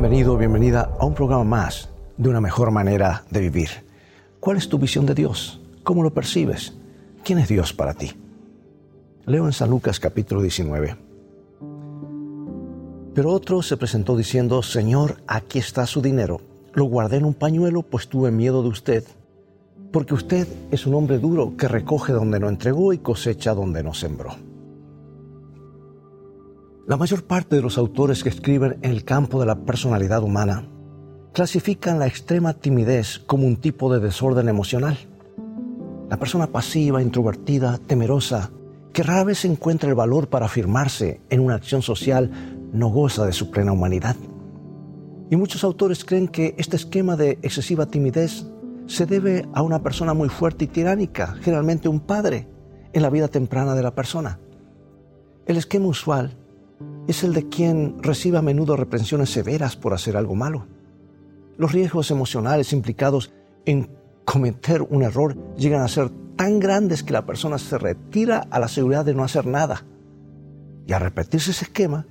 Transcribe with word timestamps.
Bienvenido, 0.00 0.36
bienvenida 0.36 0.92
a 1.00 1.04
un 1.06 1.12
programa 1.12 1.42
más 1.42 1.88
de 2.16 2.28
una 2.28 2.40
mejor 2.40 2.70
manera 2.70 3.24
de 3.30 3.40
vivir. 3.40 3.68
¿Cuál 4.38 4.56
es 4.56 4.68
tu 4.68 4.78
visión 4.78 5.06
de 5.06 5.14
Dios? 5.16 5.60
¿Cómo 5.82 6.04
lo 6.04 6.14
percibes? 6.14 6.72
¿Quién 7.24 7.40
es 7.40 7.48
Dios 7.48 7.72
para 7.72 7.94
ti? 7.94 8.12
Leo 9.26 9.46
en 9.46 9.52
San 9.52 9.70
Lucas 9.70 9.98
capítulo 9.98 10.40
19. 10.40 10.96
Pero 13.12 13.32
otro 13.32 13.60
se 13.60 13.76
presentó 13.76 14.16
diciendo, 14.16 14.62
Señor, 14.62 15.16
aquí 15.26 15.58
está 15.58 15.84
su 15.84 16.00
dinero. 16.00 16.40
Lo 16.74 16.84
guardé 16.84 17.16
en 17.16 17.24
un 17.24 17.34
pañuelo, 17.34 17.82
pues 17.82 18.06
tuve 18.06 18.30
miedo 18.30 18.62
de 18.62 18.68
usted, 18.68 19.04
porque 19.90 20.14
usted 20.14 20.46
es 20.70 20.86
un 20.86 20.94
hombre 20.94 21.18
duro 21.18 21.56
que 21.56 21.66
recoge 21.66 22.12
donde 22.12 22.38
no 22.38 22.48
entregó 22.48 22.92
y 22.92 22.98
cosecha 22.98 23.52
donde 23.52 23.82
no 23.82 23.94
sembró. 23.94 24.36
La 26.88 26.96
mayor 26.96 27.24
parte 27.24 27.54
de 27.54 27.60
los 27.60 27.76
autores 27.76 28.22
que 28.22 28.30
escriben 28.30 28.78
en 28.80 28.92
el 28.92 29.04
campo 29.04 29.38
de 29.38 29.44
la 29.44 29.56
personalidad 29.66 30.22
humana 30.22 30.66
clasifican 31.34 31.98
la 31.98 32.06
extrema 32.06 32.54
timidez 32.54 33.18
como 33.18 33.46
un 33.46 33.58
tipo 33.58 33.92
de 33.92 34.00
desorden 34.00 34.48
emocional. 34.48 34.96
La 36.08 36.18
persona 36.18 36.46
pasiva, 36.46 37.02
introvertida, 37.02 37.76
temerosa, 37.76 38.52
que 38.94 39.02
rara 39.02 39.24
vez 39.24 39.44
encuentra 39.44 39.90
el 39.90 39.96
valor 39.96 40.30
para 40.30 40.46
afirmarse 40.46 41.20
en 41.28 41.40
una 41.40 41.56
acción 41.56 41.82
social, 41.82 42.30
no 42.72 42.88
goza 42.88 43.26
de 43.26 43.34
su 43.34 43.50
plena 43.50 43.72
humanidad. 43.72 44.16
Y 45.28 45.36
muchos 45.36 45.64
autores 45.64 46.06
creen 46.06 46.26
que 46.26 46.54
este 46.56 46.76
esquema 46.76 47.16
de 47.16 47.32
excesiva 47.42 47.84
timidez 47.84 48.46
se 48.86 49.04
debe 49.04 49.46
a 49.52 49.60
una 49.60 49.82
persona 49.82 50.14
muy 50.14 50.30
fuerte 50.30 50.64
y 50.64 50.68
tiránica, 50.68 51.34
generalmente 51.42 51.90
un 51.90 52.00
padre, 52.00 52.48
en 52.94 53.02
la 53.02 53.10
vida 53.10 53.28
temprana 53.28 53.74
de 53.74 53.82
la 53.82 53.94
persona. 53.94 54.40
El 55.44 55.58
esquema 55.58 55.88
usual 55.88 56.47
es 57.08 57.24
el 57.24 57.32
de 57.32 57.48
quien 57.48 57.96
recibe 58.02 58.36
a 58.36 58.42
menudo 58.42 58.76
reprensiones 58.76 59.30
severas 59.30 59.76
por 59.76 59.94
hacer 59.94 60.16
algo 60.16 60.34
malo. 60.34 60.66
Los 61.56 61.72
riesgos 61.72 62.10
emocionales 62.10 62.74
implicados 62.74 63.32
en 63.64 63.90
cometer 64.26 64.82
un 64.82 65.02
error 65.02 65.34
llegan 65.56 65.80
a 65.80 65.88
ser 65.88 66.10
tan 66.36 66.60
grandes 66.60 67.02
que 67.02 67.14
la 67.14 67.24
persona 67.24 67.56
se 67.56 67.78
retira 67.78 68.46
a 68.50 68.60
la 68.60 68.68
seguridad 68.68 69.06
de 69.06 69.14
no 69.14 69.24
hacer 69.24 69.46
nada. 69.46 69.86
Y 70.86 70.92
al 70.92 71.00
repetirse 71.00 71.50
ese 71.50 71.64
esquema, 71.64 72.06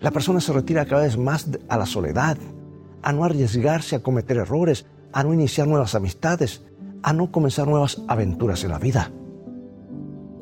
la 0.00 0.10
persona 0.12 0.40
se 0.40 0.52
retira 0.54 0.86
cada 0.86 1.02
vez 1.02 1.18
más 1.18 1.46
a 1.68 1.76
la 1.76 1.86
soledad, 1.86 2.38
a 3.02 3.12
no 3.12 3.24
arriesgarse 3.24 3.96
a 3.96 4.02
cometer 4.02 4.38
errores, 4.38 4.86
a 5.12 5.24
no 5.24 5.34
iniciar 5.34 5.68
nuevas 5.68 5.94
amistades, 5.94 6.62
a 7.02 7.12
no 7.12 7.30
comenzar 7.30 7.68
nuevas 7.68 8.02
aventuras 8.08 8.64
en 8.64 8.70
la 8.70 8.78
vida. 8.78 9.12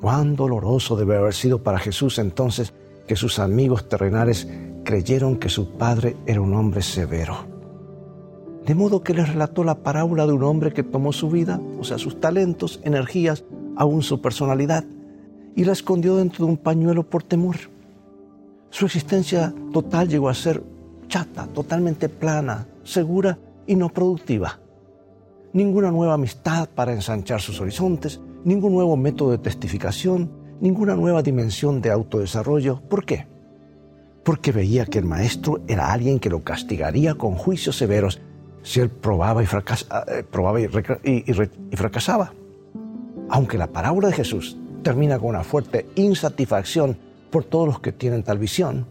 Cuán 0.00 0.36
doloroso 0.36 0.97
debe 0.97 1.16
haber 1.16 1.34
sido 1.34 1.64
para 1.64 1.81
Jesús 1.81 2.20
entonces 2.20 2.72
que 3.07 3.17
sus 3.17 3.39
amigos 3.39 3.89
terrenales 3.89 4.49
creyeron 4.85 5.37
que 5.37 5.49
su 5.49 5.73
padre 5.73 6.17
era 6.27 6.41
un 6.41 6.55
hombre 6.55 6.83
severo. 6.83 7.57
De 8.65 8.75
modo 8.75 9.03
que 9.03 9.15
les 9.15 9.29
relató 9.29 9.62
la 9.65 9.77
parábola 9.77 10.27
de 10.27 10.33
un 10.33 10.43
hombre 10.43 10.73
que 10.73 10.83
tomó 10.83 11.12
su 11.12 11.31
vida, 11.31 11.61
o 11.79 11.84
sea, 11.84 11.99
sus 11.99 12.21
talentos, 12.21 12.81
energías, 12.83 13.45
aún 13.77 14.03
su 14.03 14.21
personalidad, 14.21 14.84
y 15.55 15.65
la 15.65 15.73
escondió 15.73 16.17
dentro 16.17 16.45
de 16.45 16.53
un 16.53 16.59
pañuelo 16.59 17.09
por 17.09 17.23
temor. 17.23 17.57
Su 18.71 18.87
existencia 18.87 19.55
total 19.73 20.09
llegó 20.09 20.29
a 20.29 20.34
ser 20.34 20.62
chata, 21.09 21.47
totalmente 21.47 22.09
plana, 22.09 22.67
segura 22.83 23.39
y 23.67 23.77
no 23.77 23.89
productiva. 23.89 24.59
Ninguna 25.53 25.91
nueva 25.91 26.15
amistad 26.15 26.69
para 26.69 26.93
ensanchar 26.93 27.41
sus 27.41 27.61
horizontes, 27.61 28.21
ningún 28.45 28.75
nuevo 28.75 28.97
método 28.97 29.31
de 29.31 29.39
testificación, 29.39 30.31
ninguna 30.61 30.95
nueva 30.95 31.23
dimensión 31.23 31.81
de 31.81 31.91
autodesarrollo. 31.91 32.81
¿Por 32.89 33.05
qué? 33.05 33.27
Porque 34.25 34.53
veía 34.53 34.87
que 34.87 34.99
el 34.99 35.05
maestro 35.05 35.61
era 35.69 35.93
alguien 35.93 36.19
que 36.19 36.31
lo 36.31 36.43
castigaría 36.43 37.15
con 37.15 37.35
juicios 37.35 37.77
severos 37.77 38.21
si 38.62 38.81
él 38.81 38.91
probaba 38.91 39.43
y, 39.43 39.47
eh, 39.47 41.50
y 41.71 41.77
fracasaba. 41.77 42.33
Aunque 43.28 43.59
la 43.59 43.69
parábola 43.69 44.09
de 44.09 44.15
Jesús 44.15 44.56
termina 44.83 45.19
con 45.19 45.28
una 45.28 45.45
fuerte 45.45 45.87
insatisfacción 45.95 46.97
por 47.31 47.45
todos 47.45 47.66
los 47.66 47.81
que 47.81 47.93
tienen 47.93 48.22
tal 48.22 48.39
visión, 48.39 48.87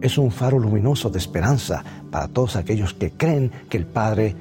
es 0.00 0.18
un 0.18 0.30
faro 0.30 0.58
luminoso 0.58 1.10
de 1.10 1.18
esperanza 1.18 1.84
para 2.10 2.28
todos 2.28 2.56
aquellos 2.56 2.94
que 2.94 3.10
creen 3.10 3.50
que 3.68 3.78
el 3.78 3.86
Padre 3.86 4.36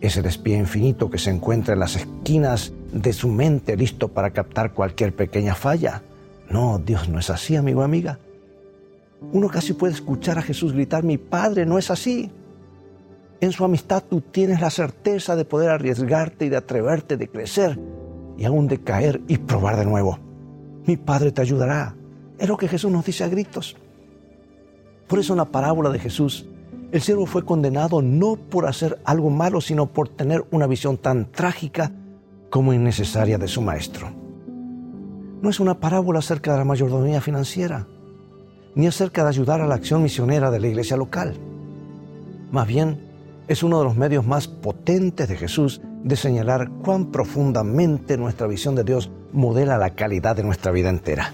es 0.00 0.16
el 0.16 0.26
espía 0.26 0.58
infinito 0.58 1.10
que 1.10 1.18
se 1.18 1.30
encuentra 1.30 1.74
en 1.74 1.80
las 1.80 1.96
esquinas 1.96 2.72
de 2.92 3.12
su 3.12 3.28
mente 3.28 3.76
listo 3.76 4.08
para 4.08 4.30
captar 4.30 4.72
cualquier 4.72 5.14
pequeña 5.14 5.54
falla. 5.54 6.02
No, 6.48 6.78
Dios 6.78 7.08
no 7.08 7.18
es 7.18 7.30
así, 7.30 7.56
amigo, 7.56 7.82
amiga. 7.82 8.18
Uno 9.32 9.48
casi 9.48 9.74
puede 9.74 9.92
escuchar 9.92 10.38
a 10.38 10.42
Jesús 10.42 10.72
gritar, 10.72 11.04
mi 11.04 11.18
Padre 11.18 11.66
no 11.66 11.78
es 11.78 11.90
así. 11.90 12.30
En 13.40 13.52
su 13.52 13.64
amistad 13.64 14.02
tú 14.08 14.20
tienes 14.20 14.60
la 14.60 14.70
certeza 14.70 15.36
de 15.36 15.44
poder 15.44 15.70
arriesgarte 15.70 16.46
y 16.46 16.48
de 16.48 16.56
atreverte, 16.56 17.16
de 17.16 17.28
crecer 17.28 17.78
y 18.36 18.44
aún 18.44 18.66
de 18.66 18.80
caer 18.80 19.20
y 19.28 19.38
probar 19.38 19.76
de 19.76 19.84
nuevo. 19.84 20.18
Mi 20.86 20.96
Padre 20.96 21.32
te 21.32 21.42
ayudará. 21.42 21.94
Es 22.38 22.48
lo 22.48 22.56
que 22.56 22.68
Jesús 22.68 22.90
nos 22.90 23.04
dice 23.04 23.24
a 23.24 23.28
gritos. 23.28 23.76
Por 25.06 25.18
eso 25.18 25.34
en 25.34 25.38
la 25.38 25.44
parábola 25.44 25.90
de 25.90 25.98
Jesús, 25.98 26.46
el 26.92 27.00
siervo 27.00 27.26
fue 27.26 27.44
condenado 27.44 28.02
no 28.02 28.36
por 28.36 28.66
hacer 28.66 29.00
algo 29.04 29.30
malo, 29.30 29.60
sino 29.60 29.86
por 29.86 30.08
tener 30.08 30.44
una 30.50 30.66
visión 30.66 30.96
tan 30.96 31.30
trágica 31.30 31.92
como 32.50 32.74
innecesaria 32.74 33.38
de 33.38 33.48
su 33.48 33.62
maestro. 33.62 34.10
No 35.40 35.48
es 35.48 35.60
una 35.60 35.80
parábola 35.80 36.18
acerca 36.18 36.52
de 36.52 36.58
la 36.58 36.64
mayordomía 36.64 37.20
financiera, 37.20 37.86
ni 38.74 38.86
acerca 38.86 39.22
de 39.22 39.30
ayudar 39.30 39.60
a 39.60 39.66
la 39.66 39.76
acción 39.76 40.02
misionera 40.02 40.50
de 40.50 40.60
la 40.60 40.68
iglesia 40.68 40.96
local. 40.96 41.34
Más 42.50 42.66
bien, 42.66 43.08
es 43.48 43.62
uno 43.62 43.78
de 43.78 43.84
los 43.84 43.96
medios 43.96 44.26
más 44.26 44.48
potentes 44.48 45.28
de 45.28 45.36
Jesús 45.36 45.80
de 46.04 46.16
señalar 46.16 46.70
cuán 46.84 47.10
profundamente 47.10 48.16
nuestra 48.16 48.46
visión 48.46 48.74
de 48.74 48.84
Dios 48.84 49.10
modela 49.32 49.78
la 49.78 49.94
calidad 49.94 50.36
de 50.36 50.44
nuestra 50.44 50.72
vida 50.72 50.90
entera. 50.90 51.32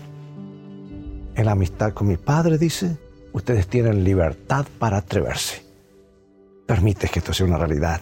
En 1.34 1.44
la 1.44 1.53
amistad 1.53 1.93
con 1.93 2.09
mi 2.09 2.16
Padre, 2.16 2.59
dice, 2.59 2.97
ustedes 3.33 3.66
tienen 3.69 4.04
libertad 4.04 4.66
para 4.78 4.98
atreverse. 4.98 5.62
Permite 6.66 7.09
que 7.09 7.19
esto 7.19 7.33
sea 7.33 7.47
una 7.47 7.59
realidad. 7.59 8.00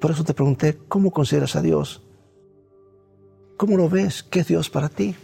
Por 0.00 0.10
eso 0.10 0.24
te 0.24 0.34
pregunté, 0.34 0.78
¿cómo 0.88 1.10
consideras 1.10 1.56
a 1.56 1.62
Dios? 1.62 2.02
¿Cómo 3.56 3.76
lo 3.76 3.88
ves? 3.88 4.24
¿Qué 4.24 4.40
es 4.40 4.48
Dios 4.48 4.68
para 4.68 4.88
ti? 4.88 5.14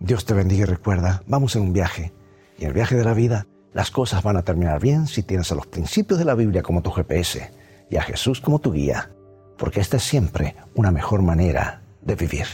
Dios 0.00 0.24
te 0.26 0.34
bendiga 0.34 0.62
y 0.62 0.66
recuerda, 0.66 1.22
vamos 1.26 1.56
en 1.56 1.62
un 1.62 1.72
viaje. 1.72 2.12
Y 2.58 2.62
en 2.62 2.68
el 2.68 2.74
viaje 2.74 2.94
de 2.94 3.04
la 3.04 3.14
vida, 3.14 3.46
las 3.72 3.90
cosas 3.90 4.22
van 4.22 4.36
a 4.36 4.42
terminar 4.42 4.80
bien 4.80 5.06
si 5.06 5.22
tienes 5.22 5.50
a 5.50 5.54
los 5.54 5.66
principios 5.66 6.18
de 6.18 6.26
la 6.26 6.34
Biblia 6.34 6.62
como 6.62 6.82
tu 6.82 6.90
GPS 6.90 7.50
y 7.88 7.96
a 7.96 8.02
Jesús 8.02 8.40
como 8.40 8.58
tu 8.58 8.72
guía, 8.72 9.10
porque 9.56 9.80
esta 9.80 9.96
es 9.96 10.02
siempre 10.02 10.56
una 10.74 10.90
mejor 10.90 11.22
manera 11.22 11.82
de 12.02 12.16
vivir. 12.16 12.46